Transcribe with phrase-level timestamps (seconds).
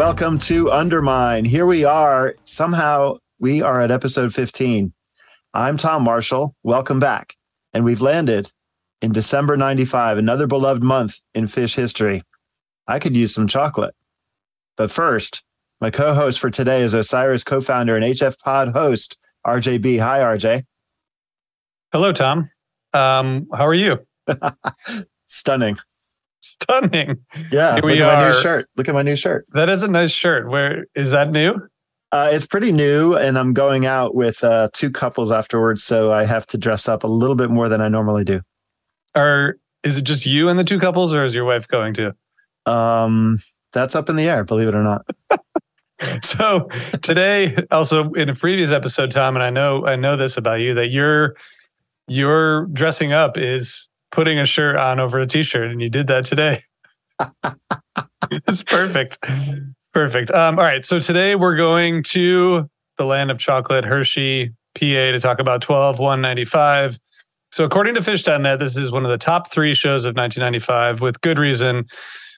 [0.00, 1.44] Welcome to Undermine.
[1.44, 2.34] Here we are.
[2.46, 4.94] Somehow we are at episode 15.
[5.52, 6.56] I'm Tom Marshall.
[6.62, 7.36] Welcome back.
[7.74, 8.50] And we've landed
[9.02, 12.22] in December 95, another beloved month in Phish history.
[12.88, 13.94] I could use some chocolate.
[14.78, 15.44] But first,
[15.82, 19.98] my co host for today is Osiris co founder and HF Pod host, RJ Bee.
[19.98, 20.64] Hi, RJ.
[21.92, 22.50] Hello, Tom.
[22.94, 23.98] Um, how are you?
[25.26, 25.76] Stunning.
[26.40, 27.18] Stunning.
[27.50, 27.74] Yeah.
[27.74, 28.68] Here Look we at my new shirt.
[28.76, 29.44] Look at my new shirt.
[29.52, 30.48] That is a nice shirt.
[30.48, 31.54] Where is that new?
[32.12, 36.24] Uh, it's pretty new, and I'm going out with uh, two couples afterwards, so I
[36.24, 38.40] have to dress up a little bit more than I normally do.
[39.14, 42.14] Or is it just you and the two couples, or is your wife going to?
[42.66, 43.38] Um,
[43.72, 45.06] that's up in the air, believe it or not.
[46.22, 46.66] So
[47.02, 50.72] today, also in a previous episode, Tom, and I know I know this about you
[50.72, 51.36] that your
[52.08, 56.24] your dressing up is putting a shirt on over a t-shirt, and you did that
[56.24, 56.64] today.
[58.30, 59.18] it's perfect,
[59.92, 60.30] perfect.
[60.30, 65.20] Um, all right, so today we're going to the land of chocolate, Hershey, PA, to
[65.20, 66.98] talk about twelve one ninety five.
[67.52, 71.20] So according to Phish.net, this is one of the top three shows of 1995, with
[71.20, 71.84] good reason.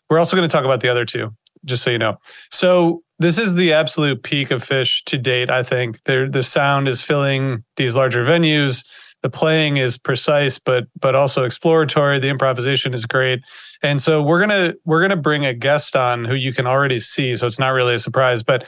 [0.08, 1.34] We're also going to talk about the other two,
[1.64, 2.16] just so you know.
[2.50, 5.50] So this is the absolute peak of Phish to date.
[5.50, 8.84] I think They're, the sound is filling these larger venues.
[9.22, 12.18] The playing is precise, but but also exploratory.
[12.18, 13.40] The improvisation is great,
[13.82, 17.36] and so we're gonna we're gonna bring a guest on who you can already see.
[17.36, 18.42] So it's not really a surprise.
[18.42, 18.66] But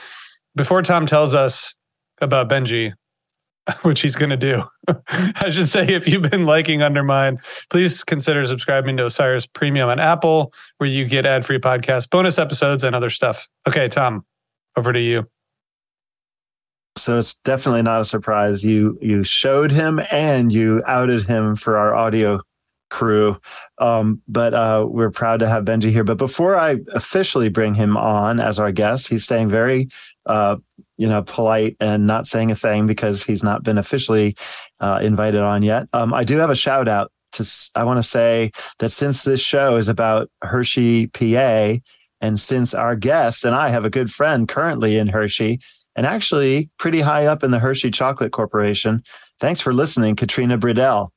[0.55, 1.75] before Tom tells us
[2.21, 2.93] about Benjy,
[3.81, 4.63] which he's going to do.
[5.07, 7.39] I should say, if you've been liking Undermine,
[7.69, 12.37] please consider subscribing to Osiris Premium on Apple, where you get ad free podcasts, bonus
[12.37, 13.47] episodes, and other stuff.
[13.67, 14.25] Okay, Tom,
[14.77, 15.27] over to you.
[16.97, 18.63] So it's definitely not a surprise.
[18.63, 22.41] You you showed him and you outed him for our audio
[22.89, 23.37] crew.
[23.79, 26.05] Um, but uh, we're proud to have Benjy here.
[26.05, 29.89] But before I officially bring him on as our guest, he's staying very
[30.25, 30.55] uh,
[30.97, 34.35] you know polite and not saying a thing because he's not been officially
[34.79, 35.87] uh, invited on yet.
[35.91, 37.45] Um, I do have a shout out to.
[37.75, 41.73] I want to say that since this show is about Hershey, PA,
[42.21, 45.59] and since our guest and I have a good friend currently in Hershey
[45.95, 49.03] and actually pretty high up in the Hershey Chocolate Corporation.
[49.39, 51.09] Thanks for listening, Katrina Bridell.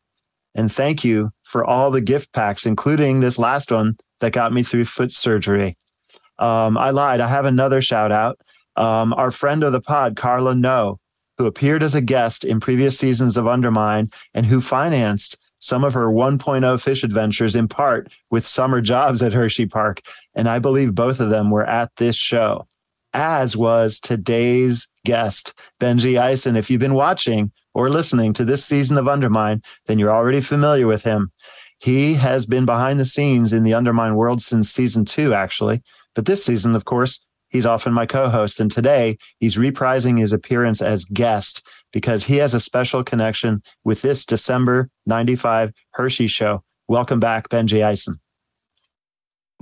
[0.55, 4.63] And thank you for all the gift packs, including this last one that got me
[4.63, 5.77] through foot surgery.
[6.39, 7.21] Um, I lied.
[7.21, 8.41] I have another shout out.
[8.77, 10.99] Um, our friend of the pod, Carla No,
[11.37, 15.95] who appeared as a guest in previous seasons of Undermine and who financed some of
[15.95, 20.01] her 1.0 Phish adventures in part with summer jobs at Hershey Park.
[20.35, 22.67] And I believe both of them were at this show
[23.14, 26.56] as was today's guest, Benjy Eisen.
[26.56, 30.87] If you've been watching or listening to this season of Undermine, then you're already familiar
[30.87, 31.32] with him.
[31.81, 35.82] He has been behind the scenes in the Undermine world since season two, actually.
[36.14, 38.60] But this season, of course, he's often my co-host.
[38.60, 44.02] And today he's reprising his appearance as guest because he has a special connection with
[44.02, 46.62] this December 95 Hershey show.
[46.88, 48.19] Welcome back, Benjy Eisen.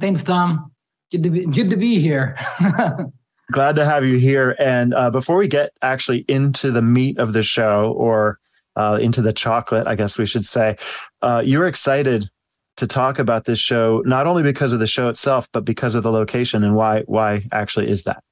[0.01, 0.73] Thanks, Tom.
[1.11, 2.37] Good to be good to be here.
[3.53, 4.57] Glad to have you here.
[4.59, 8.39] And uh, before we get actually into the meat of the show or
[8.75, 10.77] uh, into the chocolate, I guess we should say,
[11.23, 12.29] uh, you're excited
[12.77, 16.03] to talk about this show not only because of the show itself, but because of
[16.03, 17.03] the location and why.
[17.03, 18.23] Why actually is that?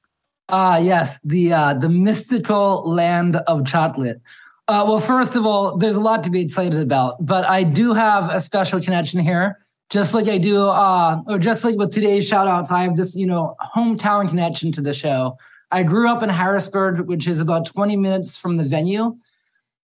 [0.49, 4.21] Ah, yes, the uh, the mystical land of chocolate.
[4.67, 7.93] Uh, well, first of all, there's a lot to be excited about, but I do
[7.93, 9.59] have a special connection here
[9.89, 13.15] just like I do, uh, or just like with today's shout outs, I have this,
[13.15, 15.37] you know, hometown connection to the show.
[15.71, 19.15] I grew up in Harrisburg, which is about 20 minutes from the venue.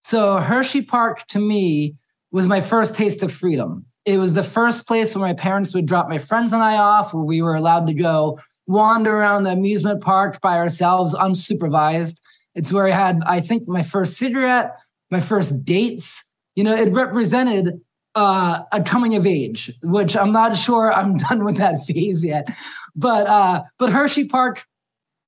[0.04, 1.96] So Hershey Park to me
[2.32, 3.86] was my first taste of freedom.
[4.06, 7.14] It was the first place where my parents would drop my friends and I off,
[7.14, 12.20] where we were allowed to go wander around the amusement park by ourselves, unsupervised.
[12.56, 14.76] It's where I had, I think, my first cigarette,
[15.12, 16.26] my first dates.
[16.56, 17.80] You know, it represented
[18.16, 22.50] uh, a coming of age, which I'm not sure I'm done with that phase yet.
[22.96, 24.66] But uh, but Hershey Park,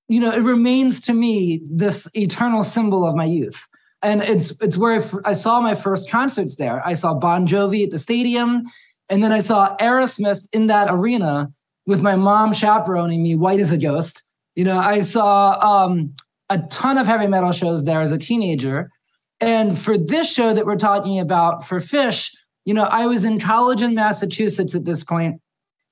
[0.07, 3.67] you know, it remains to me this eternal symbol of my youth.
[4.01, 6.85] And it's it's where I saw my first concerts there.
[6.85, 8.63] I saw Bon Jovi at the stadium,
[9.09, 11.51] and then I saw Aerosmith in that arena
[11.85, 14.23] with my mom chaperoning me, white as a ghost.
[14.55, 16.13] You know, I saw um,
[16.49, 18.91] a ton of heavy metal shows there as a teenager.
[19.39, 22.31] And for this show that we're talking about for Phish,
[22.65, 25.41] you know, I was in college in Massachusetts at this point.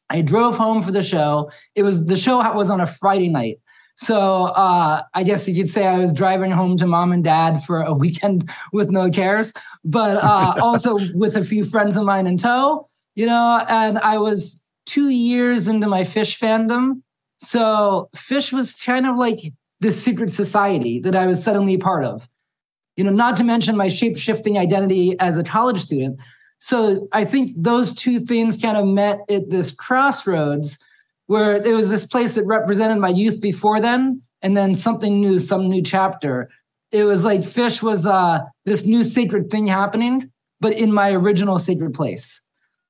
[0.10, 1.50] I drove home for the show.
[1.76, 3.60] It was the show was on a Friday night.
[3.96, 7.64] So uh, I guess you could say I was driving home to mom and dad
[7.64, 9.54] for a weekend with no cares,
[9.84, 14.18] but uh, also with a few friends of mine in tow, you know, and I
[14.18, 17.02] was two years into my Phish fandom.
[17.40, 19.40] So Phish was kind of like
[19.80, 22.28] this secret society that I was suddenly part of.
[22.98, 26.20] You know, not to mention my shape shifting identity as a college student.
[26.62, 30.78] So I think those two things kind of met at this crossroads
[31.26, 35.40] where there was this place that represented my youth before then, and then something new,
[35.40, 36.50] some new chapter.
[36.92, 41.58] It was like Phish was uh, this new sacred thing happening, but in my original
[41.58, 42.42] sacred place.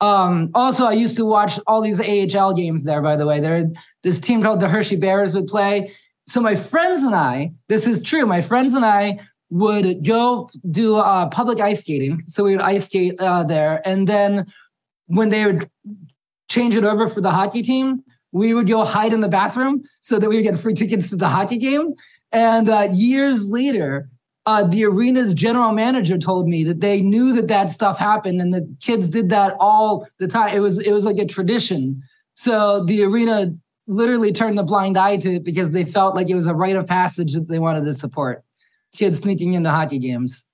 [0.02, 3.40] Um, also, I used to watch all these AHL games there, by the way.
[3.40, 3.72] There,
[4.04, 5.94] this team called the Hershey Bears would play.
[6.28, 9.20] So my friends and I, this is true, my friends and I
[9.52, 12.24] would go do uh, public ice skating.
[12.28, 13.86] So we would ice skate uh, there.
[13.86, 14.48] And then
[15.08, 15.70] when they would
[16.50, 18.02] change it over for the hockey team,
[18.32, 21.18] we would go hide in the bathroom so that we would get free tickets to
[21.18, 21.94] the hockey game.
[22.32, 24.10] And uh, years later,
[24.46, 28.54] uh, the arena's general manager told me that they knew that that stuff happened and
[28.54, 30.56] the kids did that all the time.
[30.56, 32.02] It was it was like a tradition.
[32.36, 33.54] So the arena
[33.86, 36.78] literally turned the blind eye to it because they felt like it was a rite
[36.78, 38.44] of passage that they wanted to support
[38.94, 40.46] kids sneaking into hockey games.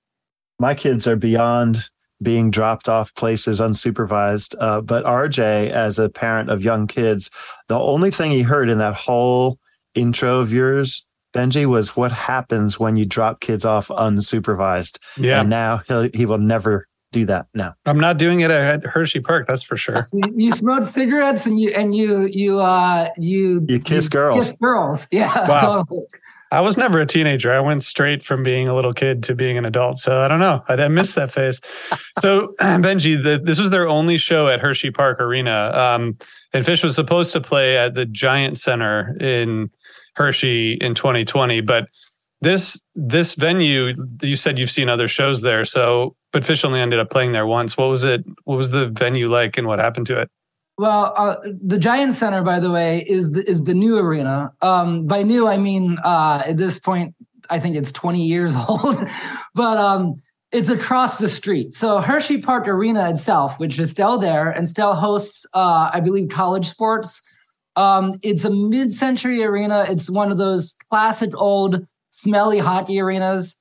[0.58, 1.88] My kids are beyond
[2.22, 4.56] being dropped off places unsupervised.
[4.60, 7.30] Uh, but RJ, as a parent of young kids,
[7.68, 9.58] the only thing he heard in that whole
[9.94, 14.98] intro of yours, Benjy, was what happens when you drop kids off unsupervised.
[15.16, 15.40] Yeah.
[15.40, 17.74] And now he he will never do that now.
[17.86, 20.08] I'm not doing it at Hershey Park, that's for sure.
[20.34, 24.48] you, smoke cigarettes and you and you you uh you you kiss you girls.
[24.48, 25.08] Kiss girls.
[25.12, 25.60] Yeah, wow.
[25.60, 26.06] totally.
[26.50, 27.52] I was never a teenager.
[27.52, 29.98] I went straight from being a little kid to being an adult.
[29.98, 30.62] So I don't know.
[30.68, 31.60] I, I missed that phase.
[32.20, 35.70] So Benjy, the, this was their only show at Hershey Park Arena.
[35.74, 36.16] Um,
[36.52, 39.70] and Phish was supposed to play at the Giant Center in
[40.14, 41.88] Hershey in 2020, but
[42.40, 45.64] this this venue, you said you've seen other shows there.
[45.64, 47.76] So, but Phish only ended up playing there once.
[47.76, 48.24] What was it?
[48.44, 50.30] What was the venue like, and what happened to it?
[50.78, 54.52] Well, uh, the Giant Center, by the way, is the, is the new arena.
[54.62, 57.16] Um, by new, I mean uh, at this point,
[57.50, 58.96] I think it's 20 years old,
[59.56, 61.74] but um, it's across the street.
[61.74, 66.28] So Hershey Park Arena itself, which is still there and still hosts, uh, I believe,
[66.28, 67.22] college sports.
[67.74, 69.84] Um, it's a mid-century arena.
[69.88, 73.56] It's one of those classic old smelly hockey arenas,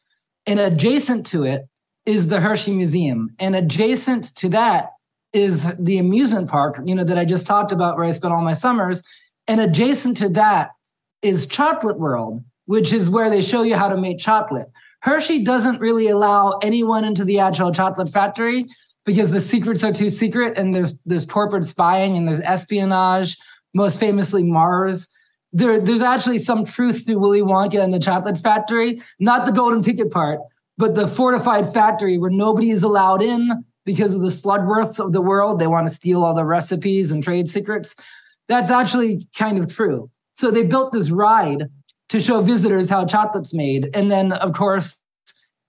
[0.45, 1.67] and adjacent to it
[2.05, 4.91] is the Hershey Museum, and adjacent to that
[5.33, 8.41] is the amusement park, you know, that I just talked about where I spent all
[8.41, 9.03] my summers.
[9.47, 10.71] And adjacent to that
[11.21, 14.67] is Chocolate World, which is where they show you how to make chocolate.
[15.01, 18.65] Hershey doesn't really allow anyone into the actual chocolate factory
[19.05, 23.37] because the secrets are too secret and there's there's corporate spying and there's espionage,
[23.73, 25.07] most famously Mars.
[25.53, 29.81] There, there's actually some truth to Willy Wonka and the chocolate factory, not the golden
[29.81, 30.39] ticket part,
[30.77, 35.21] but the fortified factory where nobody is allowed in, because of the Slugworths of the
[35.21, 35.59] world.
[35.59, 37.95] They want to steal all the recipes and trade secrets.
[38.49, 40.11] That's actually kind of true.
[40.35, 41.63] So they built this ride
[42.09, 43.89] to show visitors how chocolate's made.
[43.93, 45.01] And then, of course,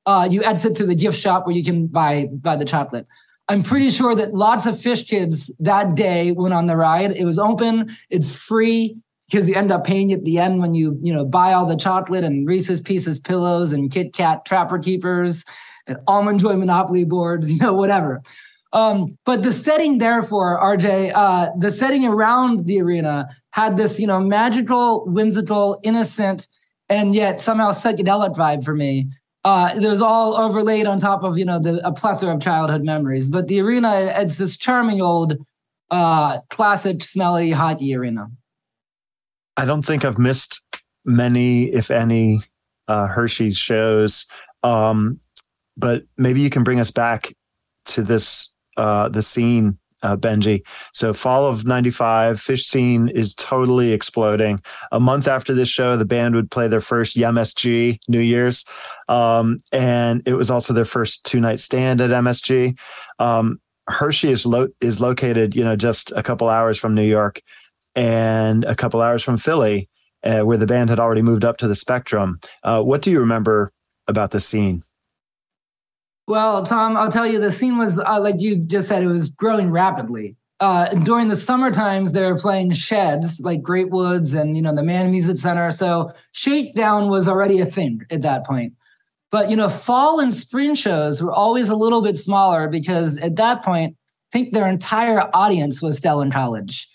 [0.05, 3.07] uh, you exit to the gift shop where you can buy buy the chocolate.
[3.49, 7.13] I'm pretty sure that lots of Phish kids that day went on the ride.
[7.13, 8.97] It was open, it's free
[9.31, 11.77] because you end up paying at the end when you you know buy all the
[11.77, 15.45] chocolate and Reese's Pieces pillows and Kit Kat Trapper Keepers
[16.07, 18.23] Almond Joy Monopoly boards, you know, whatever.
[18.73, 24.07] Um, but the setting, therefore, RJ, uh, the setting around the arena had this, you
[24.07, 26.49] know, magical, whimsical, innocent,
[26.91, 29.09] and yet somehow psychedelic vibe for me
[29.45, 32.85] uh, it was all overlaid on top of you know the, a plethora of childhood
[32.85, 33.29] memories.
[33.29, 35.37] But the arena, it's this charming old,
[35.91, 38.29] uh, classic, smelly hockey arena.
[39.57, 40.63] I don't think I've missed
[41.05, 42.43] many, if any,
[42.89, 44.27] uh, Hershey's shows.
[44.63, 45.19] Um,
[45.79, 47.33] but maybe you can bring us back
[47.87, 50.63] to this uh, the scene uh, Benjy.
[50.93, 54.61] So fall of 95, Phish scene is totally exploding.
[54.93, 58.65] A month after this show, the band would play their first MSG New Year's.
[59.09, 62.79] Um, and it was also their first two night stand at MSG.
[63.19, 67.41] Um, Hershey is, lo- is located, you know, just a couple hours from New York
[67.95, 69.89] and a couple hours from Philly,
[70.23, 72.39] uh, where the band had already moved up to the Spectrum.
[72.63, 73.73] Uh, what do you remember
[74.07, 74.85] about the scene?
[76.29, 79.31] Well, Tom, I'll tell you, the scene was uh, like you just said; it was
[79.31, 80.37] growing rapidly.
[80.61, 84.75] Uh, during the summer times, they were playing sheds like Great Woods and you know
[84.75, 85.71] the Mann Music Center.
[85.71, 88.75] So shakedown was already a thing at that point.
[89.31, 93.37] But you know, fall and spring shows were always a little bit smaller because at
[93.37, 96.87] that point, I think their entire audience was still in college.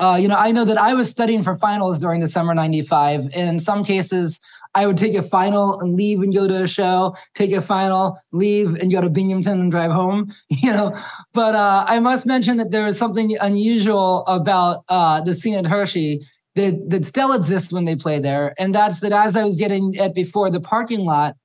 [0.00, 3.30] Uh, you know, I know that I was studying for finals during the summer '95,
[3.34, 4.38] and in some cases,
[4.74, 8.18] I would take a final and leave and go to a show, take a final,
[8.32, 10.98] leave and go to Binghamton and drive home, you know.
[11.32, 15.66] But uh, I must mention that there is something unusual about uh, the scene at
[15.66, 16.20] Hershey
[16.54, 18.54] that, that still exists when they play there.
[18.58, 21.36] And that's that as I was getting at before, the parking lot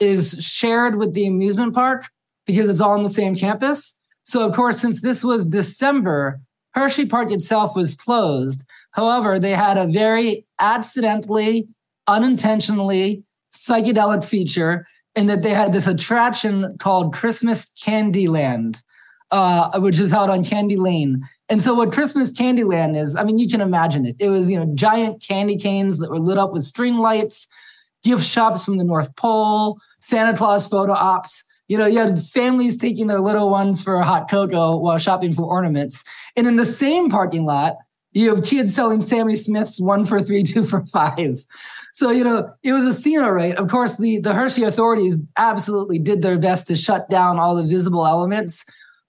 [0.00, 2.04] is shared with the amusement park
[2.46, 3.94] because it's all on the same campus.
[4.24, 6.40] So, of course, since this was December,
[6.74, 8.64] Hershey Park itself was closed.
[8.92, 11.68] However, they had a very accidentally
[12.06, 13.22] unintentionally
[13.52, 18.82] psychedelic feature in that they had this attraction called Christmas Candyland,
[19.30, 21.26] uh, which is out on Candy Lane.
[21.48, 24.16] And so, what Christmas Candyland is, I mean, you can imagine it.
[24.18, 27.48] It was, you know, giant candy canes that were lit up with string lights,
[28.04, 31.44] gift shops from the North Pole, Santa Claus photo ops.
[31.68, 35.32] You know, you had families taking their little ones for a hot cocoa while shopping
[35.32, 36.04] for ornaments.
[36.36, 37.76] And in the same parking lot,
[38.16, 41.44] you have kids selling Sammy Smith's one for three, two for five.
[41.92, 43.54] So, you know, it was a scene, right?
[43.54, 47.62] Of course, the, the Hershey authorities absolutely did their best to shut down all the
[47.62, 48.64] visible elements.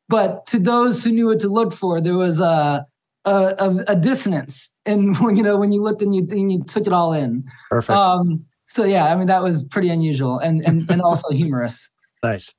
[0.10, 2.86] But to those who knew what to look for, there was a,
[3.24, 4.74] a, a dissonance.
[4.86, 7.46] And when, you know, when you looked and you, and you took it all in.
[7.70, 7.98] Perfect.
[7.98, 11.92] Um, so, yeah, I mean, that was pretty unusual and, and, and also humorous.
[12.24, 12.56] Nice.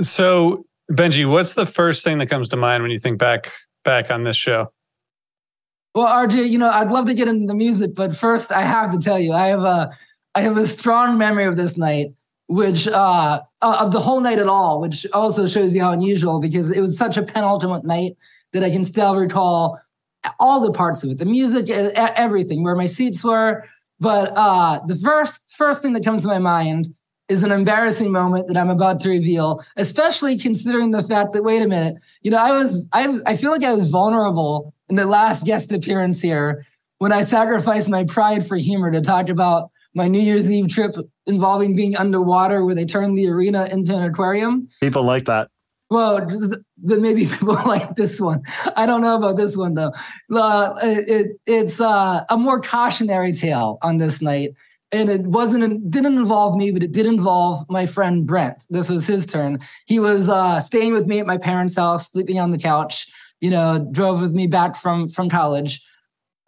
[0.00, 3.52] So, Benjy, what's the first thing that comes to mind when you think back
[3.84, 4.72] back on this show?
[5.94, 8.90] Well, RJ, you know, I'd love to get into the music, but first I have
[8.92, 9.90] to tell you, I have a
[10.34, 12.14] I have a strong memory of this night,
[12.46, 16.40] which uh, uh, of the whole night at all, which also shows you how unusual
[16.40, 18.16] because it was such a penultimate night
[18.52, 19.80] that I can still recall
[20.38, 23.64] all the parts of it, the music, everything, where my seats were.
[23.98, 26.94] But uh, the first first thing that comes to my mind
[27.30, 31.62] is an embarrassing moment that I'm about to reveal, especially considering the fact that wait
[31.62, 35.06] a minute, you know, I was I I feel like I was vulnerable in the
[35.06, 36.66] last guest appearance here
[36.98, 40.94] when I sacrificed my pride for humor to talk about my New Year's Eve trip
[41.26, 44.68] involving being underwater where they turned the arena into an aquarium.
[44.80, 45.48] People like that.
[45.88, 46.28] Well,
[46.78, 48.42] but maybe people like this one.
[48.76, 49.92] I don't know about this one though.
[50.34, 54.50] Uh, it, it's uh, a more cautionary tale on this night,
[54.92, 58.64] and it wasn't didn't involve me, but it did involve my friend Brent.
[58.70, 59.58] This was his turn.
[59.86, 63.06] He was uh, staying with me at my parents' house, sleeping on the couch
[63.40, 65.82] you know, drove with me back from from college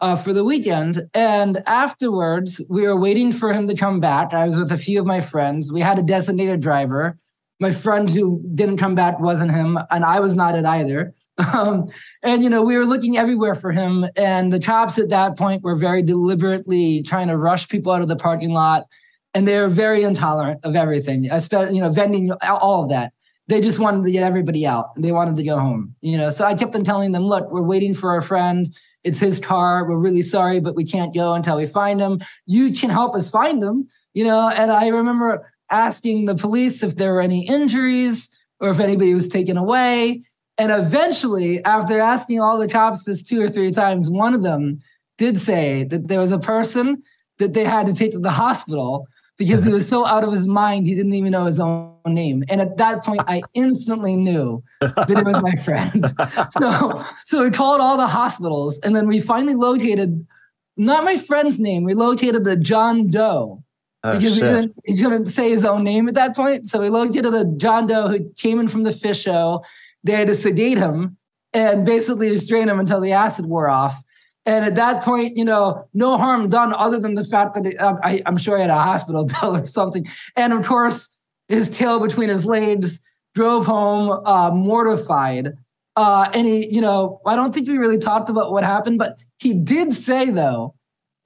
[0.00, 1.02] uh, for the weekend.
[1.14, 4.32] And afterwards, we were waiting for him to come back.
[4.34, 5.72] I was with a few of my friends.
[5.72, 7.18] We had a designated driver.
[7.60, 11.14] My friend who didn't come back wasn't him, and I was not it either.
[11.52, 11.88] Um,
[12.22, 15.62] and you know, we were looking everywhere for him, and the cops at that point
[15.62, 18.86] were very deliberately trying to rush people out of the parking lot,
[19.34, 23.12] and they were very intolerant of everything, especially you know, vending all of that
[23.48, 24.94] they just wanted to get everybody out.
[24.96, 26.30] They wanted to go home, you know.
[26.30, 28.74] So I kept on telling them, look, we're waiting for our friend.
[29.04, 29.86] It's his car.
[29.86, 32.20] We're really sorry, but we can't go until we find him.
[32.46, 34.48] You can help us find him, you know.
[34.48, 38.30] And I remember asking the police if there were any injuries
[38.60, 40.22] or if anybody was taken away.
[40.58, 44.80] And eventually, after asking all the cops this two or three times, one of them
[45.18, 47.02] did say that there was a person
[47.38, 49.06] that they had to take to the hospital
[49.38, 52.44] because he was so out of his mind he didn't even know his own name.
[52.48, 56.04] And at that point, I instantly knew that it was my friend.
[56.50, 60.26] so so we called all the hospitals, and then we finally located
[60.76, 61.84] not my friend's name.
[61.84, 63.62] We located the John Doe.
[64.04, 66.66] Oh, because he couldn't, he couldn't say his own name at that point.
[66.66, 69.62] So we located a John Doe who came in from the Phish show.
[70.04, 71.16] They had to sedate him
[71.52, 74.02] and basically restrain him until the acid wore off.
[74.44, 77.76] And at that point, you know, no harm done other than the fact that it,
[77.76, 80.06] um, I, I'm sure he had a hospital bill or something.
[80.36, 81.08] And of course,
[81.48, 83.00] his tail between his legs
[83.34, 85.52] drove home uh, mortified.
[85.94, 89.16] Uh, and he, you know, I don't think we really talked about what happened, but
[89.38, 90.74] he did say, though,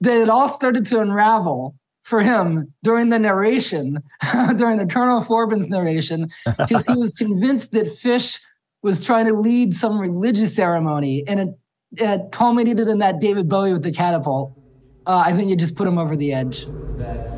[0.01, 4.01] that it all started to unravel for him during the narration,
[4.55, 8.39] during the Colonel Forbin's narration, because he was convinced that Phish
[8.87, 11.49] was trying to lead some religious ceremony, and it,
[11.97, 14.57] it culminated in that David Bowie with the catapult.
[15.05, 16.65] Uh, I think it just put him over the edge.
[16.97, 17.35] that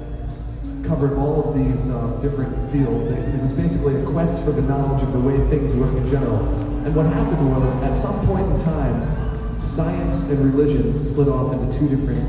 [0.85, 3.07] covered all of these um, different fields.
[3.07, 6.07] It, it was basically a quest for the knowledge of the way things work in
[6.07, 6.37] general.
[6.85, 11.79] And what happened was, at some point in time, science and religion split off into
[11.79, 12.21] two different,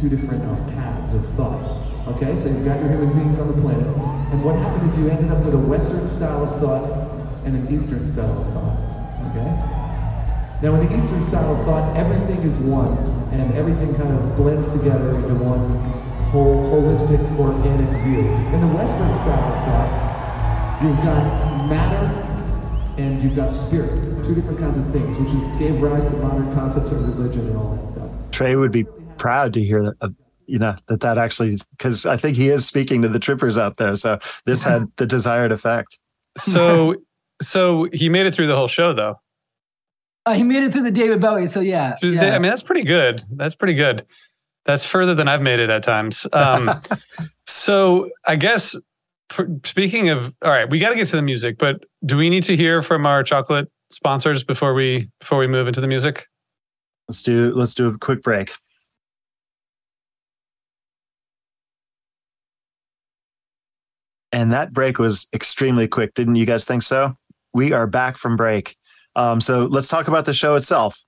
[0.00, 1.60] two different uh, paths of thought.
[2.16, 3.86] Okay, so you've got your human beings on the planet,
[4.32, 6.97] and what happened is you ended up with a Western style of thought
[7.48, 8.76] and an Eastern style of thought.
[9.30, 9.48] Okay.
[10.60, 12.98] Now, in the Eastern style of thought, everything is one,
[13.32, 15.80] and everything kind of blends together into one
[16.28, 18.28] whole, holistic, organic view.
[18.52, 22.24] In the Western style of thought, you've got matter
[22.98, 23.90] and you've got spirit,
[24.24, 27.56] two different kinds of things, which is gave rise to modern concepts of religion and
[27.56, 28.10] all that stuff.
[28.30, 28.84] Trey would be
[29.16, 29.94] proud to hear that.
[30.00, 30.10] Uh,
[30.46, 33.76] you know that that actually because I think he is speaking to the trippers out
[33.76, 33.94] there.
[33.96, 35.98] So this had the desired effect.
[36.38, 36.96] So,
[37.42, 39.20] so he made it through the whole show, though.
[40.26, 41.94] Uh, he made it through the David Bowie, so yeah.
[42.00, 42.20] The yeah.
[42.20, 43.24] day- I mean, that's pretty good.
[43.30, 44.04] That's pretty good.
[44.66, 46.26] That's further than I've made it at times.
[46.34, 46.82] Um,
[47.46, 48.76] so I guess
[49.30, 52.28] for, speaking of, all right, we got to get to the music, but do we
[52.28, 56.26] need to hear from our chocolate sponsors before we before we move into the music?
[57.08, 58.52] Let's do let's do a quick break.
[64.30, 67.16] And that break was extremely quick, didn't you guys think so?
[67.54, 68.76] We are back from break.
[69.16, 70.98] Um, so let's talk about the show itself.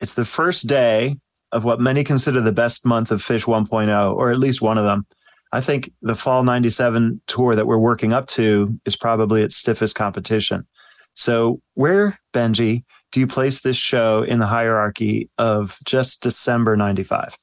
[0.00, 1.16] It's the first day
[1.52, 4.84] of what many consider the best month of Phish 1.0, or at least one of
[4.84, 5.06] them.
[5.52, 9.96] I think the fall 97 tour that we're working up to is probably its stiffest
[9.96, 10.66] competition.
[11.14, 17.36] So, where, Benjy, do you place this show in the hierarchy of just December 95?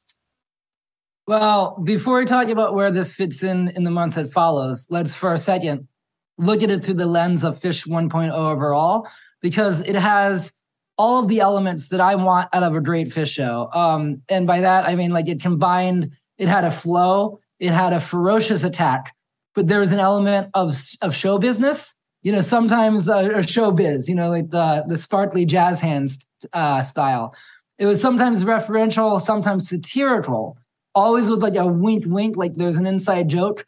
[1.28, 5.14] Well, before we talk about where this fits in in the month that follows, let's
[5.14, 5.90] for a second
[6.38, 9.08] look at it through the lens of Phish 1.0 overall,
[9.42, 10.54] because it has
[10.98, 13.70] all of the elements that I want out of a great Phish show.
[13.74, 17.94] Um, and by that, I mean like it combined, it had a flow, it had
[17.94, 19.16] a ferocious attack,
[19.54, 21.96] but there was an element of, of show business.
[22.24, 26.82] You know, sometimes uh, show biz, you know, like the, the sparkly jazz hands uh,
[26.82, 27.34] style.
[27.78, 30.58] It was sometimes referential, sometimes satirical
[30.98, 33.64] always with like a wink wink like there's an inside joke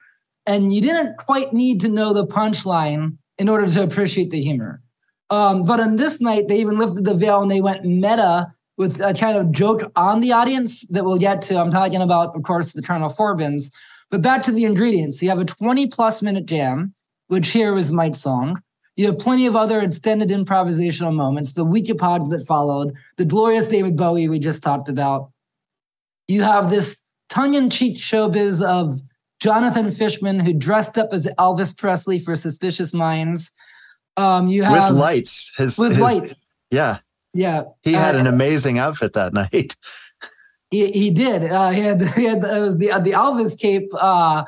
[0.49, 4.81] and you didn't quite need to know the punchline in order to appreciate the humor.
[5.29, 8.99] Um, but on this night they even lifted the veil and they went meta with
[8.99, 11.59] a kind of joke on the audience that we'll get to.
[11.59, 13.69] I'm talking about of course the colonel forbins.
[14.09, 15.21] But back to the ingredients.
[15.21, 16.95] You have a 20 plus minute jam
[17.27, 18.59] which here was mike's song.
[18.95, 23.95] You have plenty of other extended improvisational moments the Weekapaug that followed the glorious david
[23.95, 25.29] bowie we just talked about.
[26.27, 28.99] You have this tongue-in-cheek showbiz of
[29.39, 33.51] Jonathan Fishman, who dressed up as Elvis Presley for Suspicious Minds.
[34.17, 35.51] Um, you have with lights.
[35.57, 36.45] His, with his- lights.
[36.71, 36.99] Yeah.
[37.33, 39.75] Yeah, He had Uh, an amazing outfit that night.
[40.71, 41.43] he, he did.
[41.51, 44.43] Uh, he had he had it was the the Elvis cape uh,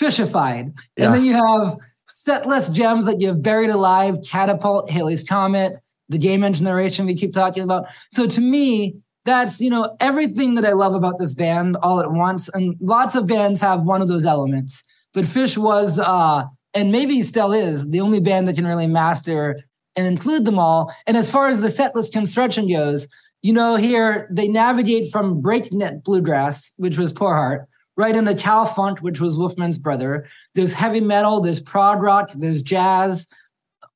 [0.00, 1.04] fishified, Yeah.
[1.06, 1.76] and then you have
[2.10, 5.76] set list gems that you have Buried Alive, Catapult, Halley's Comet,
[6.08, 7.86] the Gamehenge narration we keep talking about.
[8.10, 12.12] So to me, that's you know everything that I love about this band all at
[12.12, 14.84] once, and lots of bands have one of those elements.
[15.14, 19.60] But Phish was, uh, and maybe still is, the only band that can really master
[19.94, 20.92] and include them all.
[21.06, 23.08] And as far as the set list construction goes,
[23.42, 28.64] you know, here they navigate from breakneck bluegrass, which was Poor Heart, right into Cow
[28.64, 30.26] Funk, which was Wolfman's brother.
[30.54, 33.26] There's heavy metal, there's prog rock, there's jazz,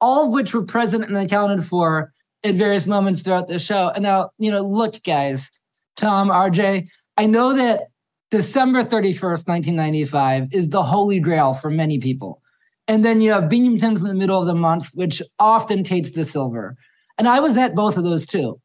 [0.00, 2.12] all of which were present and accounted for
[2.44, 3.90] at various moments throughout the show.
[3.94, 5.50] And now, you know, look, guys,
[5.96, 7.88] Tom, RJ, I know that
[8.30, 12.42] December 31st, 1995 is the holy grail for many people.
[12.88, 16.24] And then you have Binghamton from the middle of the month, which often takes the
[16.24, 16.76] silver.
[17.18, 18.60] And I was at both of those too.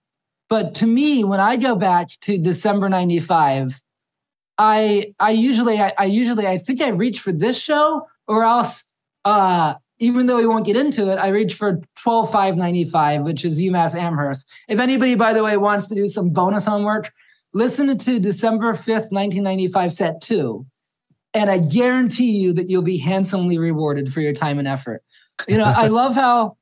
[0.49, 3.81] But to me, when I go back to December 95,
[4.57, 8.83] I I usually I, I usually I think I reach for this show or else
[9.25, 13.95] uh even though we won't get into it, I reach for 12595, which is UMass
[13.95, 14.49] Amherst.
[14.67, 17.11] If anybody, by the way, wants to do some bonus homework,
[17.53, 20.65] listen to December 5th, 1995 set two.
[21.35, 25.03] And I guarantee you that you'll be handsomely rewarded for your time and effort.
[25.47, 26.57] You know, I love how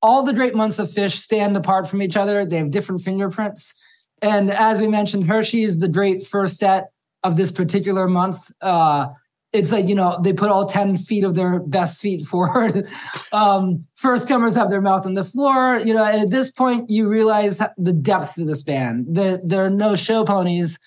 [0.00, 2.46] all the great months of Phish stand apart from each other.
[2.46, 3.74] They have different fingerprints.
[4.22, 6.90] And as we mentioned, Hershey is the great first set
[7.24, 8.52] of this particular month.
[8.60, 9.08] Uh,
[9.54, 12.86] it's like you know they put all 10 feet of their best feet forward.
[13.32, 16.88] Um, first comers have their mouth on the floor you know and at this point
[16.88, 19.06] you realize the depth of this band.
[19.12, 20.78] The, there are no show ponies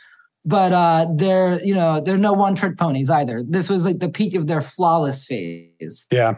[0.45, 3.43] but uh, they're you know they're no one trick ponies either.
[3.45, 6.07] This was like the peak of their flawless phase.
[6.09, 6.35] Yeah.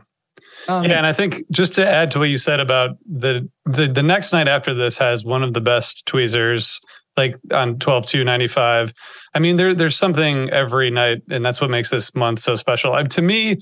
[0.68, 3.88] Um, yeah, and I think just to add to what you said about the, the
[3.88, 6.82] the next night after this has one of the best tweezers
[7.19, 8.93] like on 12 2 95
[9.36, 12.93] i mean there there's something every night and that's what makes this month so special.
[12.93, 13.58] I, to me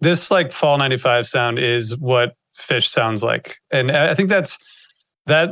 [0.00, 3.56] this like fall 95 sound is what Phish sounds like.
[3.70, 4.58] And i think that's
[5.26, 5.50] that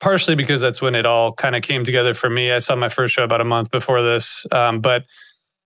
[0.00, 2.52] partially because that's when it all kind of came together for me.
[2.52, 5.04] I saw my first show about a month before this um, but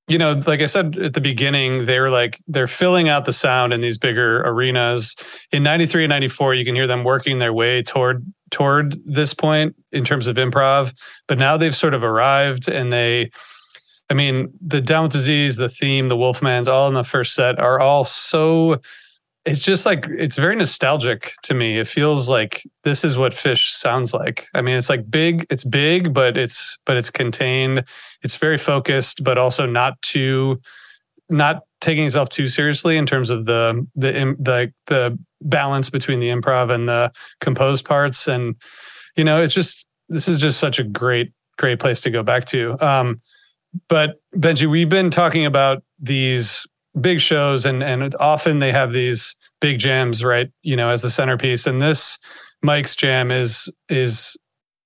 [0.08, 3.32] you know, like I said at the beginning, they were like they're filling out the
[3.32, 5.14] sound in these bigger arenas.
[5.52, 9.74] In 93 and 94, you can hear them working their way toward toward this point
[9.92, 10.92] in terms of improv,
[11.26, 13.30] but now they've sort of arrived and they
[14.10, 17.58] I mean, the Down with Disease, the theme, the Wolfmans, all in the first set
[17.58, 18.78] are all so
[19.44, 21.78] it's just like it's very nostalgic to me.
[21.78, 24.46] It feels like this is what Phish sounds like.
[24.54, 27.84] I mean, it's like big, it's big, but it's but it's contained.
[28.22, 30.60] It's very focused, but also not too
[31.28, 36.28] not taking itself too seriously in terms of the the the the balance between the
[36.28, 38.54] improv and the composed parts and
[39.16, 42.44] you know, it's just this is just such a great great place to go back
[42.44, 42.76] to.
[42.84, 43.20] Um
[43.88, 46.66] but Benji, we've been talking about these
[47.00, 51.10] big shows and and often they have these big jams right you know as the
[51.10, 51.66] centerpiece.
[51.66, 52.18] And this
[52.62, 54.36] mike's jam is is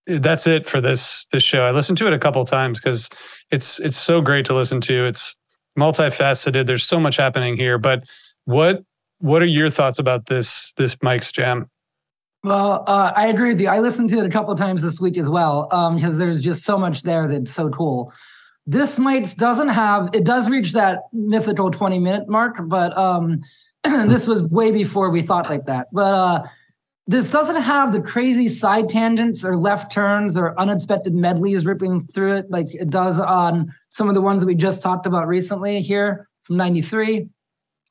[0.07, 1.63] that's it for this this show.
[1.63, 3.09] I listened to it a couple times because
[3.51, 5.07] it's it's so great to listen to.
[5.07, 5.35] It's
[5.79, 6.67] multifaceted.
[6.67, 7.79] There's so much happening here.
[7.79, 8.05] But
[8.45, 8.83] what
[9.19, 11.69] what are your thoughts about this this mike's jam?
[12.45, 13.69] Well uh, i agree with you.
[13.69, 16.65] I listened to it a couple times this week as well um, because there's just
[16.65, 18.13] so much there that's so cool
[18.67, 23.41] this might doesn't have it does reach that mythical 20 minute mark, but um
[23.85, 25.89] this was way before we thought like that.
[25.93, 26.43] But uh
[27.09, 32.37] this doesn't have the crazy side tangents or left turns or unexpected medleys ripping through
[32.39, 35.81] it like it does on some of the ones that we just talked about recently
[35.81, 37.29] here from 93.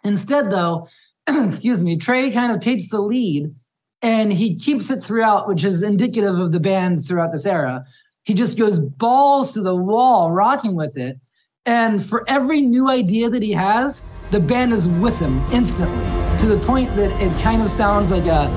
[0.04, 0.90] Instead, though,
[1.28, 3.56] excuse me, Trey kind of takes the lead
[4.02, 7.86] and he keeps it throughout, which is indicative of the band throughout this era.
[8.26, 11.20] He just goes balls to the wall, rocking with it.
[11.68, 16.06] And for every new idea that he has, the band is with him instantly
[16.40, 18.50] to the point that it kind of sounds like a,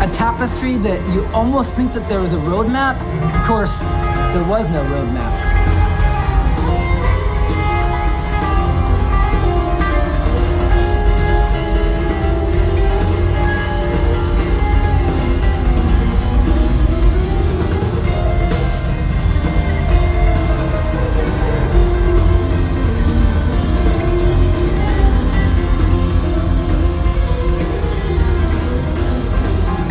[0.00, 2.94] a tapestry that you almost think that there was a roadmap.
[3.34, 3.80] Of course,
[4.32, 5.45] there was no roadmap.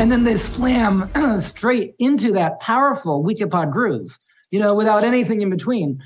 [0.06, 4.20] And then they slam straight into that powerful Weekapaug groove,
[4.52, 6.00] you know, without anything in between.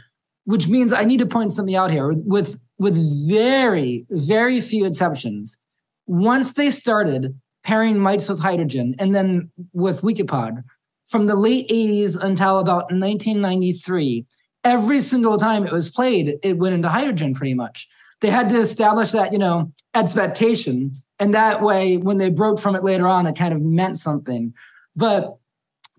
[0.45, 2.95] Which means I need to point something out here with with
[3.29, 5.57] very very few exceptions.
[6.07, 10.63] Once they started pairing Mike's with hydrogen, and then with Weekapaug,
[11.09, 14.25] from the late 80s until about 1993,
[14.63, 17.85] every single time it was played, it went into hydrogen pretty much.
[18.21, 22.75] They had to establish that, you know, expectation and that way, when they broke from
[22.75, 24.53] it later on, it kind of meant something.
[24.95, 25.37] But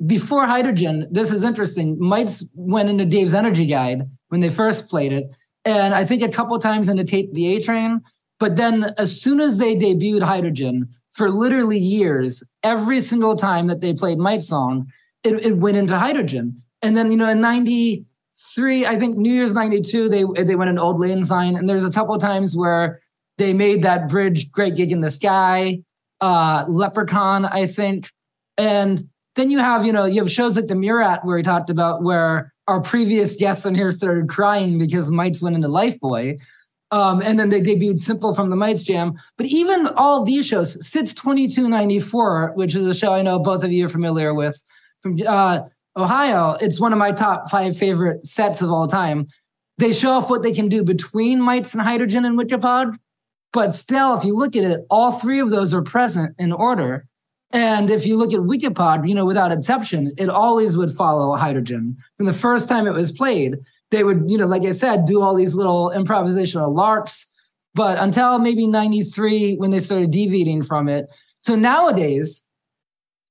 [0.05, 1.99] before hydrogen, this is interesting.
[1.99, 5.27] Mike's went into Dave's Energy Guide when they first played it,
[5.65, 8.01] and I think a couple times into Take the A Train.
[8.39, 13.81] But then, as soon as they debuted hydrogen, for literally years, every single time that
[13.81, 14.91] they played Mike's Song,
[15.23, 16.63] it, it went into hydrogen.
[16.83, 20.79] And then, you know, in 93, I think New Year's 92, they they went in
[20.79, 23.03] Auld Lang Syne, And there's a couple times where
[23.41, 25.81] they made that bridge Great Gig in the Sky,
[26.21, 28.11] uh, Leprechaun, I think.
[28.59, 31.71] And then you have, you know, you have shows like the Murat where we talked
[31.71, 36.39] about where our previous guests on here started crying because Mike's went into Lifeboy.
[36.93, 39.15] Um, and then they debuted Simple from the Mike's Jam.
[39.39, 43.73] But even all these shows, SITS 2294, which is a show I know both of
[43.73, 44.63] you are familiar with,
[45.03, 45.61] from uh,
[45.97, 49.29] Ohio, it's one of my top five favorite sets of all time.
[49.79, 52.97] They show off what they can do between Mike's and hydrogen and Weekapaug.
[53.53, 57.07] But still, if you look at it, all three of those are present in order.
[57.53, 61.97] And if you look at Weekapaug, you know, without exception, it always would follow hydrogen.
[62.17, 63.57] From the first time it was played,
[63.91, 67.27] they would, you know, like I said, do all these little improvisational larks.
[67.75, 71.07] But until maybe 93, when they started deviating from it.
[71.41, 72.45] So nowadays,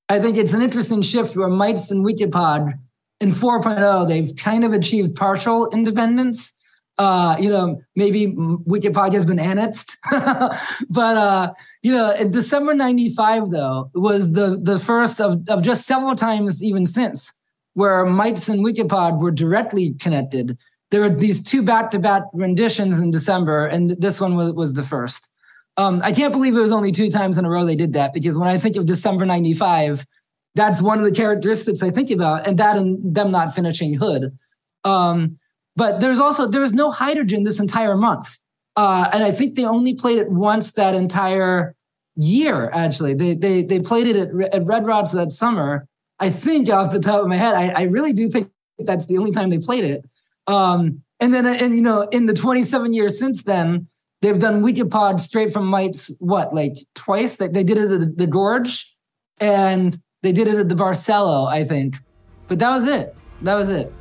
[0.10, 2.74] I think it's an interesting shift where Mike's and Weekapaug
[3.22, 6.54] in 4.0, they've kind of achieved partial independence.
[7.00, 13.90] Uh, you know, maybe Weekapaug has been annexed, but uh, you know, December '95 though
[13.96, 17.34] was the the first of of just several times even since
[17.74, 20.58] where Mike's and Weekapaug were directly connected.
[20.92, 25.30] There were these two back-to-back renditions in December, and this one was, was the first.
[25.78, 28.12] Um, I can't believe it was only two times in a row they did that
[28.12, 30.06] because when I think of December 95,
[30.56, 34.38] that's one of the characteristics I think about, and that and them not finishing Hood.
[34.84, 35.39] Um,
[35.80, 38.38] but there's also there was no hydrogen this entire month,
[38.76, 41.74] uh, and I think they only played it once that entire
[42.18, 42.70] year.
[42.74, 45.88] Actually, they they they played it at, at Red Rocks that summer.
[46.20, 49.18] I think off the top of my head, I, I really do think that's the
[49.18, 50.04] only time they played it.
[50.48, 53.88] Um, and then and you know in the 27 years since then,
[54.22, 57.38] they've done Weekapaug straight from Mike's what like twice.
[57.38, 58.94] They, they did it at the, the Gorge,
[59.40, 61.96] and they did it at the Barcelo, I think.
[62.50, 63.16] But that was it.
[63.44, 63.94] That was it.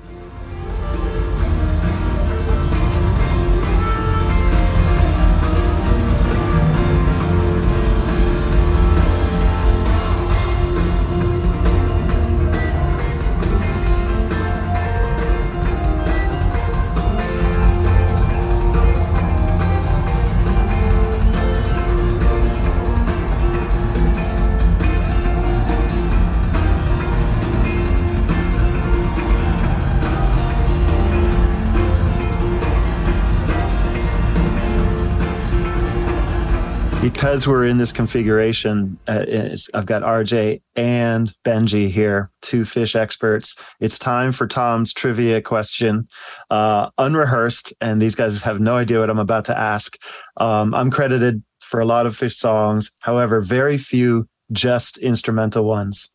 [37.00, 39.24] Because we're in this configuration, uh,
[39.72, 43.54] I've got RJ and Benjy here, two Phish experts.
[43.80, 46.08] It's time for Tom's trivia question,
[46.50, 49.96] uh, unrehearsed, and these guys have no idea what I'm about to ask.
[50.38, 56.12] Um, I'm credited for a lot of Phish songs, however, very few just instrumental ones.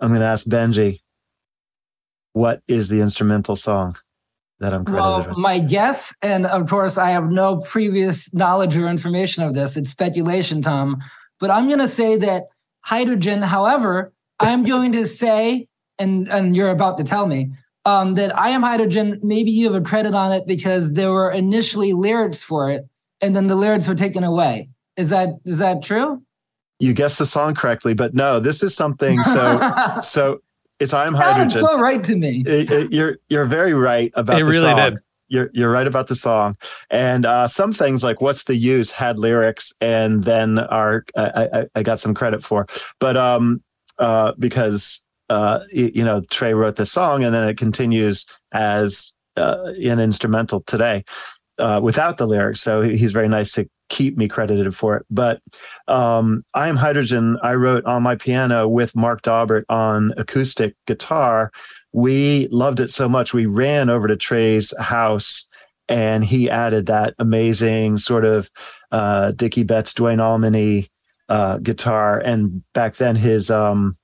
[0.00, 1.00] I'm going to ask Benjy,
[2.34, 3.96] what is the instrumental song?
[4.60, 5.36] That I'm credited well, with?
[5.36, 9.76] My guess, and of course, I have no previous knowledge or information of this.
[9.76, 11.02] It's speculation, Tom.
[11.40, 12.44] But I'm going to say that
[12.80, 13.42] hydrogen.
[13.42, 15.68] However, I'm going to say,
[15.98, 17.50] and and you're about to tell me
[17.84, 19.20] um, that I am hydrogen.
[19.22, 22.86] Maybe you have a credit on it because there were initially lyrics for it,
[23.20, 24.68] and then the lyrics were taken away.
[24.96, 26.22] Is that is that true?
[26.80, 29.22] You guessed the song correctly, but no, this is something.
[29.22, 29.60] So
[30.02, 30.40] so
[30.80, 31.60] it's I'm hydrogen.
[31.60, 32.42] so right to me.
[32.46, 34.76] It, it, you're you're very right about it the really song.
[34.76, 34.98] did.
[35.30, 36.56] You're you're right about the song,
[36.90, 41.66] and uh, some things like "What's the Use" had lyrics, and then are I, I,
[41.74, 42.66] I got some credit for,
[42.98, 43.62] but um
[43.98, 49.72] uh because uh you know Trey wrote the song, and then it continues as uh,
[49.82, 51.04] an instrumental today
[51.58, 52.60] uh, without the lyrics.
[52.60, 55.06] So he's very nice to keep me credited for it.
[55.10, 55.40] But
[55.86, 61.50] um, I Am Hydrogen, I wrote on my piano with Marc Daubert on acoustic guitar.
[61.92, 63.34] We loved it so much.
[63.34, 65.48] We ran over to Trey's house
[65.88, 68.50] and he added that amazing sort of
[68.92, 70.84] uh, Dickey Betts, Duane Allman
[71.28, 72.20] uh, guitar.
[72.20, 73.96] And back then, his um,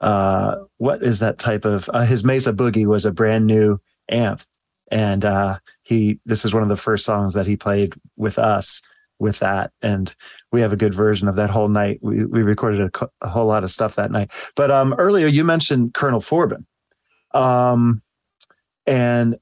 [0.00, 4.42] uh, what is that type of uh, his Mesa Boogie was a brand new amp
[4.90, 8.80] and uh, he this is one of the first songs that he played with us
[9.18, 10.14] with that and
[10.52, 11.98] we have a good version of that whole night.
[12.02, 14.30] We, we recorded a, a whole lot of stuff that night.
[14.56, 16.64] But um, earlier you mentioned colonel forbin.
[17.34, 18.02] Um,
[18.86, 19.36] and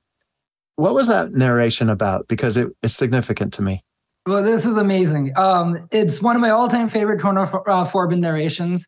[0.77, 2.29] what was that narration about?
[2.29, 3.85] Because it is significant to me.
[4.27, 5.33] Well this is amazing.
[5.37, 8.87] Um, it's one of my all-time favorite colonel uh, forbin narrations.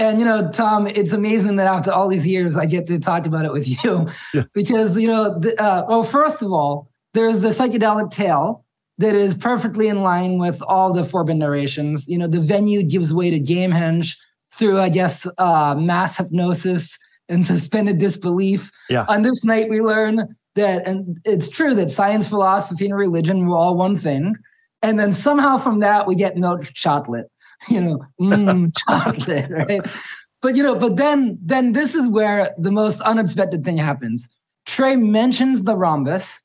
[0.00, 3.26] And you know, Tom, it's amazing that after all these years, I get to talk
[3.26, 4.44] about it with you, yeah.
[4.54, 8.64] because you know, the, uh, well, first of all, there's the psychedelic tale
[9.00, 12.06] that is perfectly in line with all the Forbin narrations.
[12.06, 14.16] You know, the venue gives way to Gamehenge
[14.52, 18.70] through, I guess, uh, mass hypnosis and suspended disbelief.
[18.90, 19.06] Yeah.
[19.08, 23.56] On this night, we learn that, and it's true that science, philosophy, and religion were
[23.56, 24.36] all one thing.
[24.82, 27.30] And then somehow from that, we get milk chocolate.
[27.68, 29.80] you know, mm, chocolate, right?
[30.42, 34.28] But you know, but then then this is where the most unexpected thing happens.
[34.66, 36.40] Trey mentions the rhombus,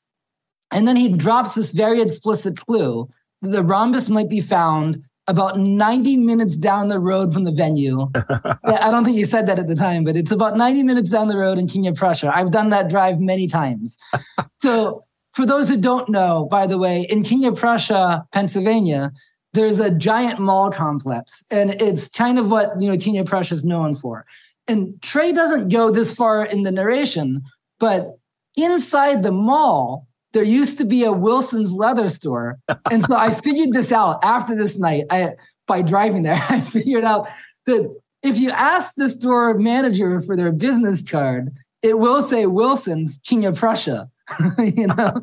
[0.70, 3.08] and then he drops this very explicit clue.
[3.42, 8.08] that The rhombus might be found about 90 minutes down the road from the venue.
[8.14, 11.28] I don't think you said that at the time, but it's about 90 minutes down
[11.28, 12.30] the road in King of Prussia.
[12.34, 13.98] I've done that drive many times.
[14.56, 19.12] so, for those who don't know, by the way, in King of Prussia, Pennsylvania,
[19.52, 23.54] there's a giant mall complex, and it's kind of what you know King of Prussia
[23.54, 24.24] is known for.
[24.68, 27.42] And Trey doesn't go this far in the narration,
[27.78, 28.18] but
[28.56, 32.58] inside the mall, there used to be a Wilson's leather store.
[32.90, 35.04] And so I figured this out after this night.
[35.10, 35.30] I
[35.66, 37.26] by driving there, I figured out
[37.64, 43.18] that if you ask the store manager for their business card, it will say Wilson's
[43.24, 44.10] King of Prussia.
[44.58, 45.22] you know,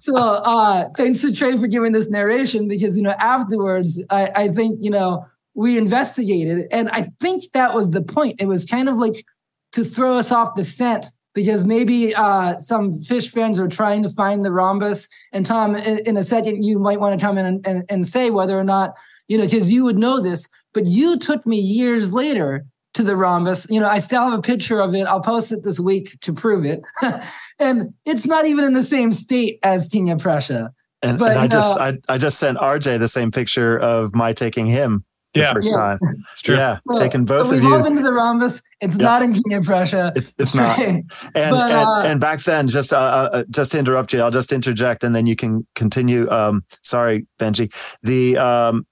[0.00, 4.48] so uh, thanks to Trey for giving this narration because you know afterwards I, I
[4.48, 8.40] think you know we investigated and I think that was the point.
[8.40, 9.26] It was kind of like
[9.72, 14.08] to throw us off the scent because maybe uh, some Phish fans are trying to
[14.08, 15.08] find the rhombus.
[15.32, 18.30] And Tom, in, a second, you might want to come in and, and, and say
[18.30, 18.94] whether or not,
[19.28, 23.16] you know, because you would know this, but you took me years later to the
[23.16, 23.66] rhombus.
[23.68, 25.06] You know, I still have a picture of it.
[25.06, 26.82] I'll post it this week to prove it.
[27.58, 30.72] and it's not even in the same state as King of Prussia.
[31.02, 34.32] And, but, and I just I, I just sent RJ the same picture of my
[34.32, 35.52] taking him the yeah.
[35.52, 35.74] first yeah.
[35.74, 35.98] time.
[36.32, 36.56] It's true.
[36.56, 37.68] Yeah, so, taking both so of you.
[37.68, 38.62] We hop into the rhombus.
[38.80, 40.12] It's not in King of Prussia.
[40.16, 40.78] It's, it's not.
[40.84, 44.20] And, but, and, uh, and back then, just uh, uh, uh, just to interrupt you,
[44.20, 46.30] I'll just interject, and then you can continue.
[46.30, 47.68] Um, sorry, Benjy.
[48.02, 48.86] The um,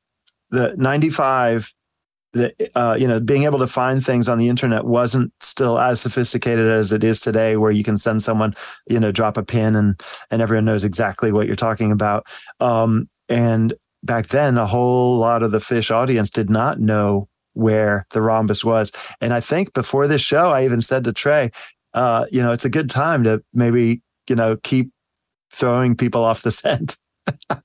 [0.50, 1.72] the ninety five.
[2.34, 6.00] The, uh, you know, being able to find things on the internet wasn't still as
[6.00, 8.54] sophisticated as it is today, where you can send someone,
[8.88, 10.00] you know, drop a pin and
[10.30, 12.24] and everyone knows exactly what you're talking about.
[12.58, 18.06] Um, and back then a whole lot of the Phish audience did not know where
[18.10, 18.92] the rhombus was.
[19.20, 21.50] And I think before this show, I even said to Trey,
[21.94, 24.90] uh, you know, it's a good time to maybe, you know, keep
[25.52, 26.96] throwing people off the scent.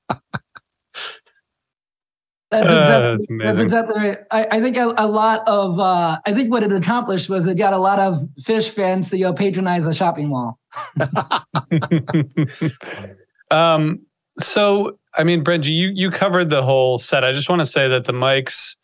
[2.50, 4.18] That's uh, exactly, uh, that's, that's, exactly right.
[4.32, 7.58] I, I think a, a, lot of uh, I think what it accomplished was it
[7.58, 10.58] got a lot of Phish fans to you know, patronize the shopping mall.
[13.52, 14.00] um,
[14.40, 17.24] so I mean, Benjy, you you covered the whole set.
[17.24, 18.78] I just want to say that the Mike's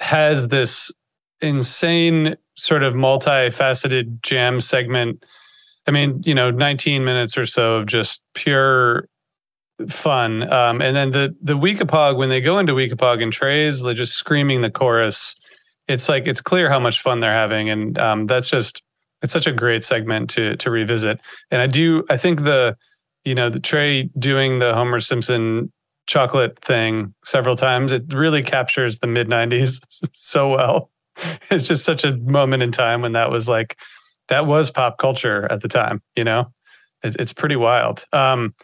[0.00, 0.92] has this
[1.40, 5.24] insane sort of multifaceted jam segment.
[5.86, 9.08] I mean, you know, 19 minutes or so of just pure
[9.88, 10.50] fun.
[10.52, 14.60] Um, and then the the Weekapaug, when they go into Weekapaug and Trey's just screaming
[14.60, 15.34] the chorus,
[15.88, 17.70] it's like it's clear how much fun they're having.
[17.70, 18.82] And um, that's just
[19.22, 21.20] it's such a great segment to to revisit.
[21.50, 22.76] And I do I think the
[23.24, 25.72] you know, the Trey doing the Homer Simpson
[26.06, 29.80] chocolate thing several times, it really captures the mid 90s
[30.12, 30.90] so well.
[31.50, 33.76] It's just such a moment in time when that was like,
[34.28, 36.50] that was pop culture at the time, you know?
[37.02, 38.04] It, it's pretty wild.
[38.12, 38.54] Um,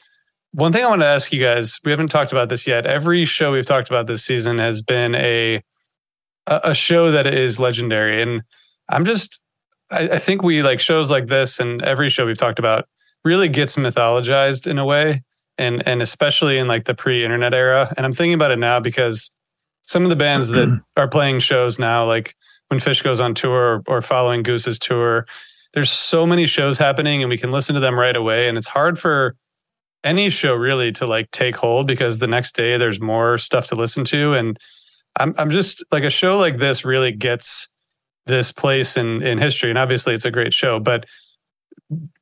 [0.52, 2.86] one thing I want to ask you guys, we haven't talked about this yet.
[2.86, 5.62] Every show we've talked about this season has been a
[6.48, 8.22] a show that is legendary.
[8.22, 8.42] And
[8.88, 9.40] I'm just
[9.90, 12.88] I, I think we like shows like this and every show we've talked about
[13.28, 15.22] really gets mythologized in a way
[15.58, 17.92] and and especially in like the pre-internet era.
[17.96, 19.30] And i'm thinking about it now because
[19.82, 22.34] some of the bands that are playing shows now like
[22.68, 25.26] when Phish goes on tour or, or following Goose's tour
[25.74, 28.48] there's so many shows happening and we can listen to them right away.
[28.48, 29.36] And it's hard for
[30.02, 33.74] any show really to like take hold because the next day there's more stuff to
[33.74, 34.34] listen to.
[34.34, 34.58] And
[35.16, 37.68] i'm i'm just like a show like this really gets
[38.26, 39.70] this place in in history.
[39.70, 41.04] And obviously it's a great show but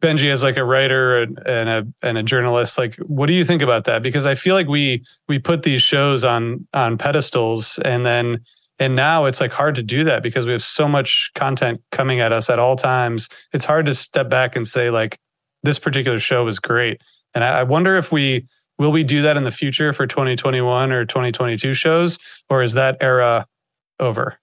[0.00, 3.44] Benjy as like a writer and, and a and a journalist, like what do you
[3.44, 4.02] think about that?
[4.02, 8.44] Because I feel like we we put these shows on on pedestals and then
[8.78, 12.20] and now it's like hard to do that because we have so much content coming
[12.20, 13.28] at us at all times.
[13.52, 15.18] It's hard to step back and say like
[15.62, 17.00] this particular show was great.
[17.34, 18.46] And I, I wonder if we
[18.78, 22.98] will we do that in the future for 2021 or 2022 shows, or is that
[23.00, 23.46] era
[23.98, 24.38] over?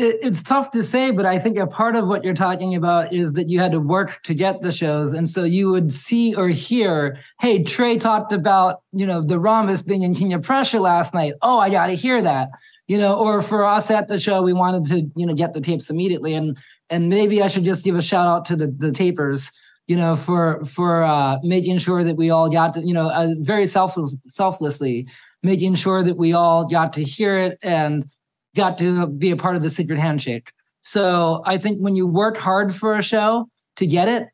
[0.00, 3.34] It's tough to say, but I think a part of what you're talking about is
[3.34, 5.12] that you had to work to get the shows.
[5.12, 9.82] And so you would see or hear, hey, Trey talked about, you know, the rhombus
[9.82, 11.34] being in King Prussia last night.
[11.42, 12.50] Oh, I got to hear that.
[12.88, 15.60] You know, or for us at the show, we wanted to, you know, get the
[15.60, 16.34] tapes immediately.
[16.34, 16.58] And
[16.88, 19.52] and maybe I should just give a shout out to the the tapers,
[19.86, 23.28] you know, for for uh, making sure that we all got to, you know, uh,
[23.38, 25.06] very selfless selflessly
[25.42, 28.08] making sure that we all got to hear it and
[28.56, 30.52] got to be a part of the secret handshake.
[30.82, 34.28] So I think when you work hard for a show to get it,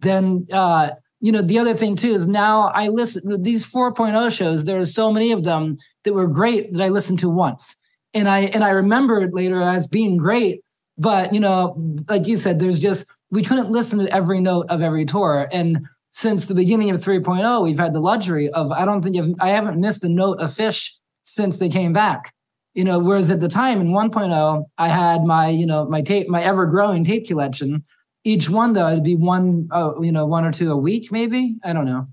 [0.00, 0.90] then uh,
[1.20, 4.64] you know the other thing too is now I listen these 4.0 shows.
[4.64, 7.76] There are so many of them that were great that I listened to once,
[8.14, 10.62] and I and I remember it later as being great.
[10.96, 11.74] But you know,
[12.08, 15.86] like you said, there's just we couldn't listen to every note of every tour, and
[16.10, 19.50] since the beginning of 3.0, we've had the luxury of I don't think I've, I
[19.50, 20.90] haven't missed a note of Phish
[21.22, 22.34] since they came back.
[22.74, 26.28] You know, whereas at the time in 1.0, I had my, you know, my tape,
[26.28, 27.84] my ever growing tape collection.
[28.22, 31.56] Each one though, it'd be one, uh, you know, one or two a week, maybe.
[31.64, 32.06] I don't know.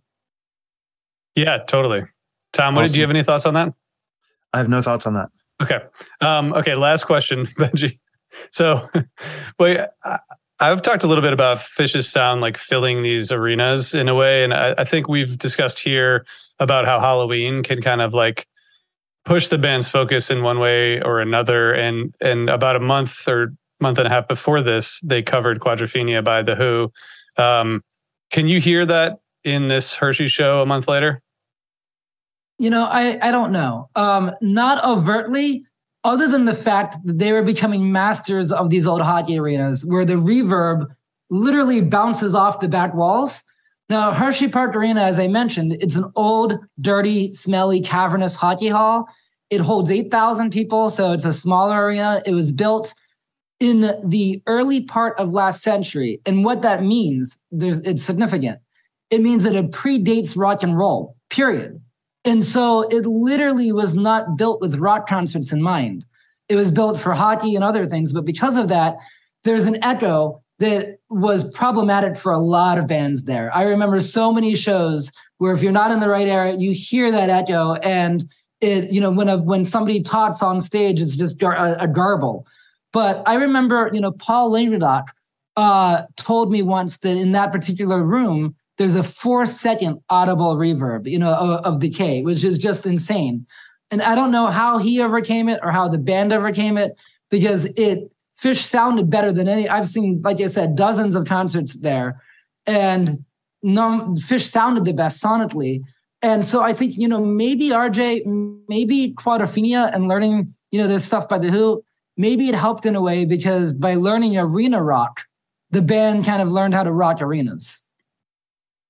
[1.35, 2.05] Yeah, totally.
[2.53, 2.93] Tom, what awesome.
[2.93, 3.73] did you have any thoughts on that?
[4.53, 5.29] I have no thoughts on that.
[5.61, 5.79] Okay.
[6.21, 6.75] Um, okay.
[6.75, 7.99] Last question, Benjy.
[8.51, 8.89] So,
[9.59, 9.79] wait,
[10.59, 14.43] I've talked a little bit about Phish's sound like filling these arenas in a way,
[14.43, 16.25] and I, I, think we've discussed here
[16.59, 18.47] about how Halloween can kind of like
[19.27, 21.73] push the band's focus in one way or another.
[21.73, 26.23] And and about a month or month and a half before this, they covered Quadrophenia
[26.23, 26.91] by the Who.
[27.35, 27.83] Um,
[28.31, 31.21] can you hear that in this Hershey show a month later?
[32.57, 33.89] You know, I I don't know.
[33.95, 35.65] Um, not overtly,
[36.05, 40.05] other than the fact that they were becoming masters of these old hockey arenas where
[40.05, 40.87] the reverb
[41.29, 43.43] literally bounces off the back walls.
[43.89, 49.07] Now, Hershey Park Arena, as I mentioned, it's an old, dirty, smelly, cavernous hockey hall.
[49.49, 52.21] It holds 8,000 people, so it's a smaller arena.
[52.25, 52.93] It was built
[53.61, 56.19] in the early part of last century.
[56.25, 58.59] And what that means, it's significant.
[59.09, 61.81] It means that it predates rock and roll, period.
[62.25, 66.03] And so it literally was not built with rock concerts in mind.
[66.49, 68.11] It was built for hockey and other things.
[68.11, 68.97] But because of that,
[69.45, 73.53] there's an echo that was problematic for a lot of bands there.
[73.55, 77.11] I remember so many shows where if you're not in the right area, you hear
[77.11, 78.27] that echo and
[78.59, 81.87] it, you know, when a, when somebody talks on stage, it's just gar- a, a,
[81.87, 82.47] garble.
[82.91, 85.11] But I remember, you know, Paul Languedoc
[85.55, 91.07] uh, told me once that in that particular room, there's a four second audible reverb,
[91.07, 93.45] you know, of, of decay, which is just insane.
[93.91, 96.97] And I don't know how he overcame it or how the band overcame it
[97.29, 98.11] because it
[98.41, 99.67] Phish sounded better than any.
[99.67, 102.21] I've seen, like I said, dozens of concerts there,
[102.65, 103.23] and
[103.63, 105.81] no, Phish sounded the best sonically.
[106.21, 108.21] And so I think you know maybe RJ,
[108.67, 111.83] maybe Quadrophenia and learning you know this stuff by the Who,
[112.15, 115.23] maybe it helped in a way because by learning arena rock,
[115.71, 117.81] the band kind of learned how to rock arenas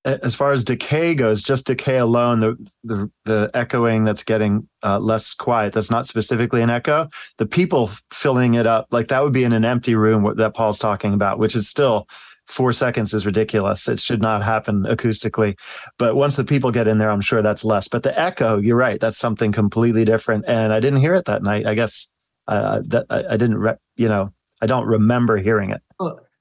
[0.08, 5.00] as far as decay goes, just decay alone, the the, the echoing that's getting uh,
[5.00, 5.74] less quiet.
[5.74, 7.08] That's not specifically an echo.
[7.38, 10.80] The people filling it up, like that would be in an empty room that Paul's
[10.80, 12.08] talking about, which is still
[12.48, 13.88] four seconds is ridiculous.
[13.88, 15.60] It should not happen acoustically.
[16.00, 17.88] But once the people get in there, I'm sure that's less.
[17.88, 20.46] But the echo, you're right, that's something completely different.
[20.48, 21.66] And I didn't hear it that night.
[21.66, 22.08] I guess
[22.48, 24.30] uh, that I, I didn't, re- you know,
[24.62, 25.82] I don't remember hearing it.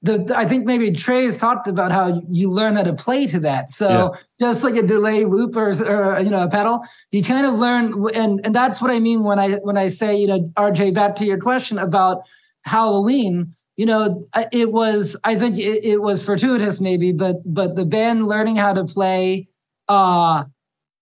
[0.03, 3.27] Well, the, I think maybe Trey has talked about how you learn how to play
[3.27, 3.71] to that.
[3.71, 4.19] So yeah.
[4.39, 8.05] just like a delay loop or, or, you know a pedal, you kind of learn,
[8.13, 11.15] and and that's what I mean when I when I say you know RJ back
[11.17, 12.21] to your question about
[12.63, 13.55] Halloween.
[13.75, 18.27] You know, it was I think it, it was fortuitous maybe, but but the band
[18.27, 19.47] learning how to play
[19.87, 20.43] uh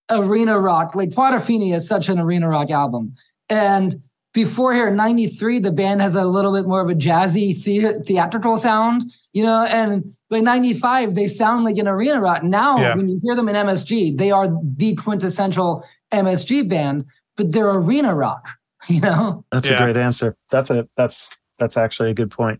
[0.10, 3.16] arena rock like Quadrophenia is such an arena rock album,
[3.50, 4.02] and
[4.36, 8.58] before here, 93, the band has a little bit more of a jazzy the- theatrical
[8.58, 12.44] sound, you know, and by 95, they sound like an arena rock.
[12.44, 12.96] Now, yeah.
[12.96, 17.06] when you hear them in MSG, they are the quintessential MSG band,
[17.38, 18.50] but they're arena rock,
[18.90, 19.46] you know?
[19.54, 19.78] That's yeah.
[19.78, 20.36] a great answer.
[20.52, 22.60] That's a, that's, that's actually a good point.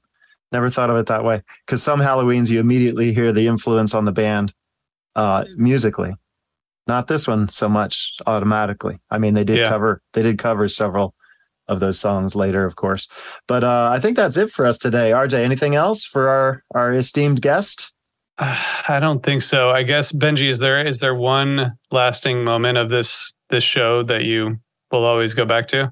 [0.54, 1.42] Never thought of it that way.
[1.68, 4.54] Cause some Halloweens, you immediately hear the influence on the band,
[5.18, 6.16] uh, musically.
[6.88, 9.00] Not this one so much automatically.
[9.10, 9.68] I mean, they did yeah.
[9.68, 11.15] cover, they did cover several
[11.68, 13.08] of those songs later, of course.
[13.48, 15.12] But uh, I think that's it for us today.
[15.12, 17.92] RJ, anything else for our our esteemed guest?
[18.38, 19.70] I don't think so.
[19.70, 24.26] I guess Benjy, is there is there one lasting moment of this this show that
[24.26, 24.58] you
[24.92, 25.92] will always go back to?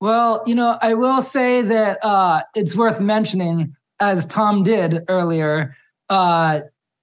[0.00, 5.74] Well, you know, I will say that uh, it's worth mentioning, as Tom did earlier,
[6.10, 6.60] uh,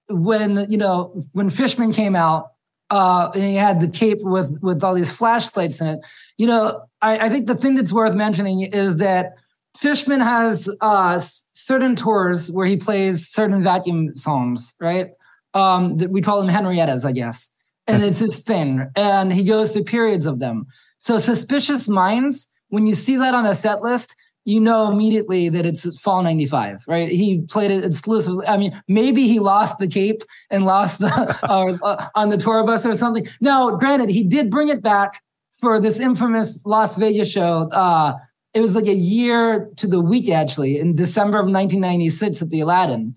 [0.10, 2.53] when you know when Fishman came out
[2.94, 6.00] uh, and he had the tape with with all these flashlights in it.
[6.38, 9.34] You know, I, I think the thing that's worth mentioning is that
[9.76, 15.08] Fishman has uh, certain tours where he plays certain vacuum songs, right?
[15.56, 17.50] Um, that we call them Henriettas, I guess,
[17.88, 20.68] and it's his thing, and he goes through periods of them.
[21.00, 24.16] So, Suspicious Minds, when you see that on a set list,
[24.46, 27.10] you know immediately that it's Fall 95, right?
[27.10, 28.46] He played it exclusively.
[28.46, 32.86] I mean, maybe he lost the cape and lost the uh, on the tour bus
[32.86, 33.28] or something.
[33.40, 35.22] Now, granted, he did bring it back
[35.60, 37.70] for this infamous Las Vegas show.
[37.72, 38.16] Uh,
[38.54, 42.60] it was like a year to the week, actually, in December of 1996 at the
[42.60, 43.16] Aladdin.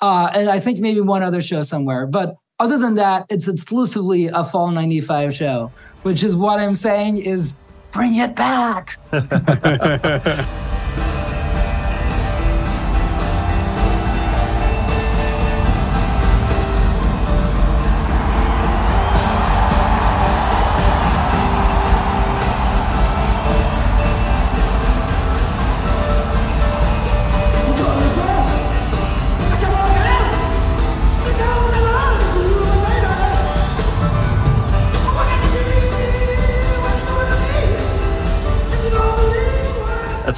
[0.00, 2.06] Uh, and I think maybe one other show somewhere.
[2.06, 5.72] But other than that, it's exclusively a Fall 95 show,
[6.02, 7.56] which is what I'm saying is
[7.92, 8.96] bring it back.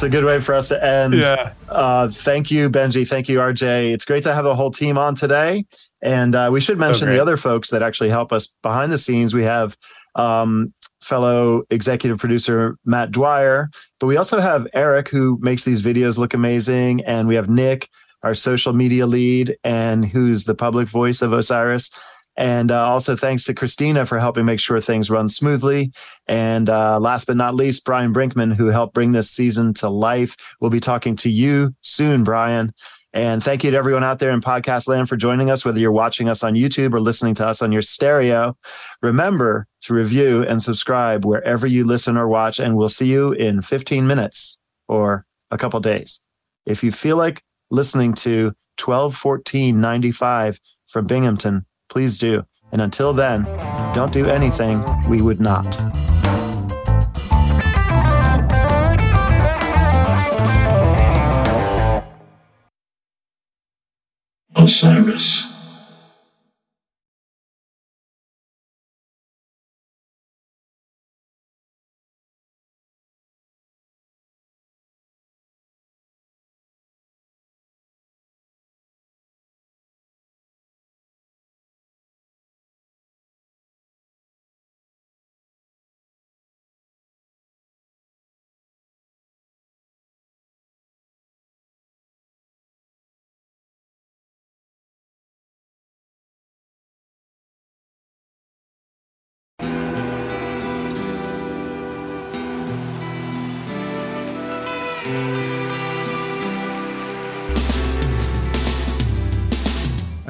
[0.01, 1.13] That's a good way for us to end.
[1.13, 1.53] Yeah.
[1.69, 3.07] Uh, thank you, Benjy.
[3.07, 3.93] Thank you, RJ.
[3.93, 5.67] It's great to have the whole team on today.
[6.01, 7.17] And uh, we should mention great.
[7.17, 9.35] the other folks that actually help us behind the scenes.
[9.35, 9.77] We have
[10.15, 10.73] um,
[11.03, 16.33] fellow executive producer Matt Dwyer, but we also have Eric who makes these videos look
[16.33, 17.91] amazing, and we have Nick,
[18.23, 21.91] our social media lead, and who's the public voice of Osiris.
[22.37, 25.93] And uh, also thanks to Christina for helping make sure things run smoothly.
[26.27, 30.37] And uh, last but not least, Brian Brinkman, who helped bring this season to life.
[30.61, 32.73] We'll be talking to you soon, Brian.
[33.13, 35.91] And thank you to everyone out there in podcast land for joining us, whether you're
[35.91, 38.57] watching us on YouTube or listening to us on your stereo.
[39.03, 43.63] Remember to review and subscribe wherever you listen or watch, and we'll see you in
[43.63, 46.21] 15 minutes or a couple days.
[46.67, 52.45] If you feel like listening to 121495 from Binghamton, please do.
[52.73, 53.45] And until then,
[53.93, 55.67] don't do anything we would not.
[64.55, 65.50] Osiris.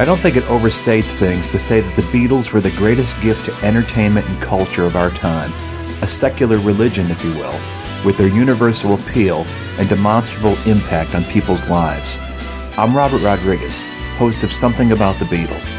[0.01, 3.45] I don't think it overstates things to say that the Beatles were the greatest gift
[3.45, 5.51] to entertainment and culture of our time,
[6.01, 7.61] a secular religion, if you will,
[8.03, 9.45] with their universal appeal
[9.79, 12.17] and demonstrable impact on people's lives.
[12.79, 13.83] I'm Robert Rodriguez,
[14.17, 15.77] host of Something About the Beatles.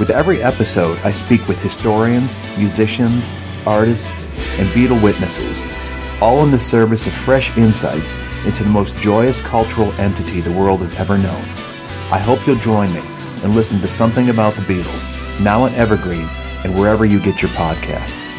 [0.00, 3.32] With every episode, I speak with historians, musicians,
[3.64, 4.26] artists,
[4.58, 5.62] and Beatle witnesses,
[6.20, 10.80] all in the service of fresh insights into the most joyous cultural entity the world
[10.80, 11.42] has ever known.
[12.12, 13.00] I hope you'll join me
[13.42, 15.08] and listen to Something About the Beatles,
[15.42, 16.26] now on Evergreen
[16.64, 18.38] and wherever you get your podcasts.